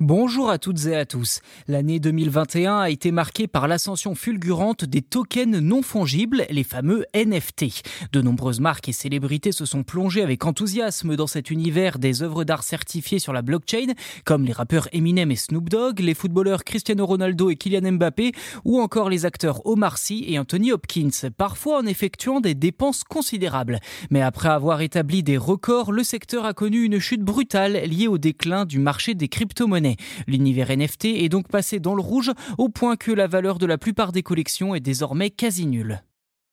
Bonjour 0.00 0.50
à 0.50 0.58
toutes 0.58 0.86
et 0.86 0.96
à 0.96 1.06
tous. 1.06 1.38
L'année 1.68 2.00
2021 2.00 2.78
a 2.78 2.90
été 2.90 3.12
marquée 3.12 3.46
par 3.46 3.68
l'ascension 3.68 4.16
fulgurante 4.16 4.84
des 4.84 5.02
tokens 5.02 5.60
non 5.60 5.82
fongibles, 5.82 6.46
les 6.50 6.64
fameux 6.64 7.04
NFT. 7.14 7.66
De 8.12 8.20
nombreuses 8.20 8.58
marques 8.58 8.88
et 8.88 8.92
célébrités 8.92 9.52
se 9.52 9.64
sont 9.64 9.84
plongées 9.84 10.22
avec 10.22 10.44
enthousiasme 10.44 11.14
dans 11.14 11.28
cet 11.28 11.48
univers 11.48 12.00
des 12.00 12.24
œuvres 12.24 12.42
d'art 12.42 12.64
certifiées 12.64 13.20
sur 13.20 13.32
la 13.32 13.42
blockchain, 13.42 13.92
comme 14.24 14.44
les 14.44 14.52
rappeurs 14.52 14.88
Eminem 14.92 15.30
et 15.30 15.36
Snoop 15.36 15.68
Dogg, 15.68 16.00
les 16.00 16.14
footballeurs 16.14 16.64
Cristiano 16.64 17.06
Ronaldo 17.06 17.50
et 17.50 17.56
Kylian 17.56 17.92
Mbappé, 17.92 18.32
ou 18.64 18.80
encore 18.80 19.08
les 19.08 19.26
acteurs 19.26 19.64
Omar 19.64 19.98
Sy 19.98 20.24
et 20.26 20.40
Anthony 20.40 20.72
Hopkins, 20.72 21.30
parfois 21.36 21.78
en 21.78 21.86
effectuant 21.86 22.40
des 22.40 22.56
dépenses 22.56 23.04
considérables. 23.04 23.78
Mais 24.10 24.22
après 24.22 24.48
avoir 24.48 24.80
établi 24.80 25.22
des 25.22 25.36
records, 25.36 25.92
le 25.92 26.02
secteur 26.02 26.46
a 26.46 26.52
connu 26.52 26.82
une 26.82 26.98
chute 26.98 27.22
brutale 27.22 27.74
liée 27.88 28.08
au 28.08 28.18
déclin 28.18 28.64
du 28.64 28.80
marché 28.80 29.14
des 29.14 29.28
crypto-monnaies. 29.28 29.83
L'univers 30.26 30.70
NFT 30.70 31.06
est 31.06 31.28
donc 31.28 31.48
passé 31.48 31.80
dans 31.80 31.94
le 31.94 32.02
rouge 32.02 32.32
au 32.58 32.68
point 32.68 32.96
que 32.96 33.12
la 33.12 33.26
valeur 33.26 33.58
de 33.58 33.66
la 33.66 33.78
plupart 33.78 34.12
des 34.12 34.22
collections 34.22 34.74
est 34.74 34.80
désormais 34.80 35.30
quasi 35.30 35.66
nulle. 35.66 36.02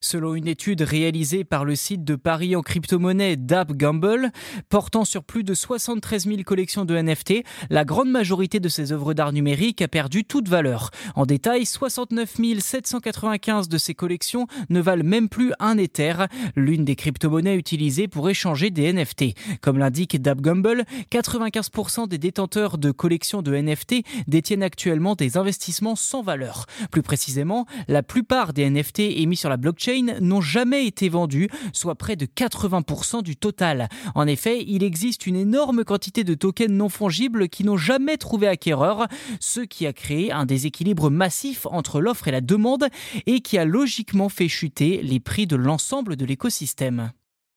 Selon 0.00 0.34
une 0.34 0.46
étude 0.46 0.82
réalisée 0.82 1.42
par 1.42 1.64
le 1.64 1.74
site 1.74 2.04
de 2.04 2.16
paris 2.16 2.54
en 2.54 2.60
crypto-monnaie 2.60 3.36
Dab 3.36 3.74
Gamble, 3.74 4.30
portant 4.68 5.06
sur 5.06 5.24
plus 5.24 5.42
de 5.42 5.54
73 5.54 6.26
000 6.26 6.42
collections 6.42 6.84
de 6.84 6.94
NFT, 6.94 7.44
la 7.70 7.86
grande 7.86 8.10
majorité 8.10 8.60
de 8.60 8.68
ces 8.68 8.92
œuvres 8.92 9.14
d'art 9.14 9.32
numérique 9.32 9.80
a 9.80 9.88
perdu 9.88 10.24
toute 10.24 10.48
valeur. 10.48 10.90
En 11.14 11.24
détail, 11.24 11.64
69 11.64 12.36
795 12.58 13.70
de 13.70 13.78
ces 13.78 13.94
collections 13.94 14.46
ne 14.68 14.82
valent 14.82 15.02
même 15.02 15.30
plus 15.30 15.52
un 15.60 15.78
Ether, 15.78 16.26
l'une 16.56 16.84
des 16.84 16.94
crypto-monnaies 16.94 17.56
utilisées 17.56 18.06
pour 18.06 18.28
échanger 18.28 18.70
des 18.70 18.92
NFT. 18.92 19.34
Comme 19.62 19.78
l'indique 19.78 20.20
Dab 20.20 20.42
Gamble, 20.42 20.84
95% 21.10 22.06
des 22.06 22.18
détenteurs 22.18 22.76
de 22.76 22.90
collections 22.90 23.40
de 23.40 23.56
NFT 23.56 24.04
détiennent 24.28 24.62
actuellement 24.62 25.14
des 25.14 25.38
investissements 25.38 25.96
sans 25.96 26.22
valeur. 26.22 26.66
Plus 26.90 27.02
précisément, 27.02 27.64
la 27.88 28.02
plupart 28.02 28.52
des 28.52 28.68
NFT 28.68 28.98
émis 29.00 29.36
sur 29.36 29.48
la 29.48 29.56
blockchain 29.56 29.85
n'ont 30.20 30.40
jamais 30.40 30.86
été 30.86 31.08
vendus, 31.08 31.48
soit 31.72 31.94
près 31.94 32.16
de 32.16 32.26
80% 32.26 33.22
du 33.22 33.36
total. 33.36 33.88
En 34.14 34.26
effet, 34.26 34.64
il 34.66 34.82
existe 34.82 35.26
une 35.26 35.36
énorme 35.36 35.84
quantité 35.84 36.24
de 36.24 36.34
tokens 36.34 36.72
non 36.72 36.88
fongibles 36.88 37.48
qui 37.48 37.64
n'ont 37.64 37.76
jamais 37.76 38.16
trouvé 38.16 38.46
acquéreur, 38.48 39.06
ce 39.40 39.60
qui 39.60 39.86
a 39.86 39.92
créé 39.92 40.32
un 40.32 40.46
déséquilibre 40.46 41.10
massif 41.10 41.66
entre 41.70 42.00
l'offre 42.00 42.28
et 42.28 42.32
la 42.32 42.40
demande 42.40 42.86
et 43.26 43.40
qui 43.40 43.58
a 43.58 43.64
logiquement 43.64 44.28
fait 44.28 44.48
chuter 44.48 45.00
les 45.02 45.20
prix 45.20 45.46
de 45.46 45.56
l'ensemble 45.56 46.16
de 46.16 46.24
l'écosystème. 46.24 47.12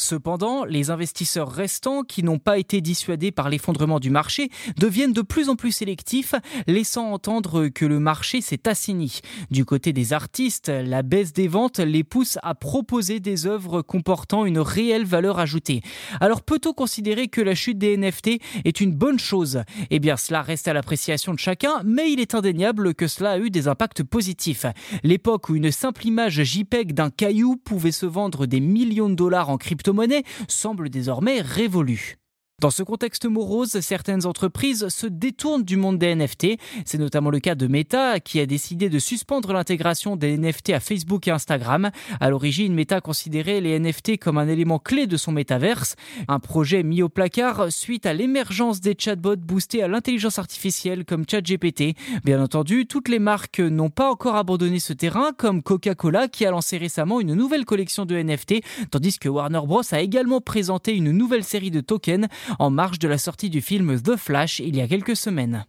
Cependant, 0.00 0.64
les 0.64 0.88
investisseurs 0.88 1.52
restants, 1.52 2.04
qui 2.04 2.22
n'ont 2.22 2.38
pas 2.38 2.56
été 2.56 2.80
dissuadés 2.80 3.32
par 3.32 3.50
l'effondrement 3.50 4.00
du 4.00 4.08
marché, 4.08 4.48
deviennent 4.78 5.12
de 5.12 5.20
plus 5.20 5.50
en 5.50 5.56
plus 5.56 5.72
sélectifs, 5.72 6.34
laissant 6.66 7.12
entendre 7.12 7.68
que 7.68 7.84
le 7.84 8.00
marché 8.00 8.40
s'est 8.40 8.66
assaini. 8.66 9.20
Du 9.50 9.66
côté 9.66 9.92
des 9.92 10.14
artistes, 10.14 10.68
la 10.68 11.02
baisse 11.02 11.34
des 11.34 11.48
ventes 11.48 11.80
les 11.80 12.02
pousse 12.02 12.38
à 12.42 12.54
proposer 12.54 13.20
des 13.20 13.46
œuvres 13.46 13.82
comportant 13.82 14.46
une 14.46 14.58
réelle 14.58 15.04
valeur 15.04 15.38
ajoutée. 15.38 15.82
Alors 16.18 16.40
peut-on 16.40 16.72
considérer 16.72 17.28
que 17.28 17.42
la 17.42 17.54
chute 17.54 17.76
des 17.76 17.98
NFT 17.98 18.40
est 18.64 18.80
une 18.80 18.94
bonne 18.94 19.18
chose? 19.18 19.60
Eh 19.90 19.98
bien 19.98 20.16
cela 20.16 20.40
reste 20.40 20.66
à 20.66 20.72
l'appréciation 20.72 21.34
de 21.34 21.38
chacun, 21.38 21.82
mais 21.84 22.10
il 22.10 22.20
est 22.20 22.34
indéniable 22.34 22.94
que 22.94 23.06
cela 23.06 23.32
a 23.32 23.38
eu 23.38 23.50
des 23.50 23.68
impacts 23.68 24.02
positifs. 24.02 24.64
L'époque 25.02 25.50
où 25.50 25.56
une 25.56 25.70
simple 25.70 26.06
image 26.06 26.42
JPEG 26.42 26.94
d'un 26.94 27.10
caillou 27.10 27.56
pouvait 27.56 27.92
se 27.92 28.06
vendre 28.06 28.46
des 28.46 28.60
millions 28.60 29.10
de 29.10 29.14
dollars 29.14 29.50
en 29.50 29.58
crypto 29.58 29.89
monnaie 29.92 30.24
semble 30.48 30.90
désormais 30.90 31.40
révolue. 31.40 32.19
Dans 32.60 32.68
ce 32.68 32.82
contexte 32.82 33.24
morose, 33.24 33.80
certaines 33.80 34.26
entreprises 34.26 34.88
se 34.88 35.06
détournent 35.06 35.64
du 35.64 35.78
monde 35.78 35.96
des 35.96 36.14
NFT. 36.14 36.58
C'est 36.84 36.98
notamment 36.98 37.30
le 37.30 37.40
cas 37.40 37.54
de 37.54 37.66
Meta 37.66 38.20
qui 38.20 38.38
a 38.38 38.44
décidé 38.44 38.90
de 38.90 38.98
suspendre 38.98 39.54
l'intégration 39.54 40.14
des 40.14 40.36
NFT 40.36 40.74
à 40.74 40.80
Facebook 40.80 41.26
et 41.26 41.30
Instagram. 41.30 41.90
À 42.20 42.28
l'origine, 42.28 42.74
Meta 42.74 43.00
considérait 43.00 43.62
les 43.62 43.80
NFT 43.80 44.18
comme 44.18 44.36
un 44.36 44.46
élément 44.46 44.78
clé 44.78 45.06
de 45.06 45.16
son 45.16 45.32
métaverse, 45.32 45.96
un 46.28 46.38
projet 46.38 46.82
mis 46.82 47.02
au 47.02 47.08
placard 47.08 47.72
suite 47.72 48.04
à 48.04 48.12
l'émergence 48.12 48.82
des 48.82 48.94
chatbots 48.98 49.36
boostés 49.36 49.82
à 49.82 49.88
l'intelligence 49.88 50.38
artificielle 50.38 51.06
comme 51.06 51.24
ChatGPT. 51.26 51.94
Bien 52.26 52.42
entendu, 52.42 52.84
toutes 52.84 53.08
les 53.08 53.20
marques 53.20 53.60
n'ont 53.60 53.88
pas 53.88 54.10
encore 54.10 54.36
abandonné 54.36 54.80
ce 54.80 54.92
terrain 54.92 55.32
comme 55.34 55.62
Coca-Cola 55.62 56.28
qui 56.28 56.44
a 56.44 56.50
lancé 56.50 56.76
récemment 56.76 57.20
une 57.20 57.32
nouvelle 57.32 57.64
collection 57.64 58.04
de 58.04 58.22
NFT, 58.22 58.56
tandis 58.90 59.18
que 59.18 59.30
Warner 59.30 59.62
Bros 59.64 59.80
a 59.92 60.00
également 60.00 60.42
présenté 60.42 60.94
une 60.94 61.10
nouvelle 61.10 61.44
série 61.44 61.70
de 61.70 61.80
tokens 61.80 62.28
en 62.58 62.70
marge 62.70 62.98
de 62.98 63.08
la 63.08 63.18
sortie 63.18 63.50
du 63.50 63.60
film 63.60 64.00
The 64.00 64.16
Flash 64.16 64.60
il 64.60 64.76
y 64.76 64.80
a 64.80 64.88
quelques 64.88 65.16
semaines. 65.16 65.64